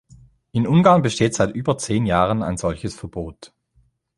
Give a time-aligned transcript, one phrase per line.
[0.51, 3.53] In Ungarn besteht seit über zehn Jahren ein solches Verbot.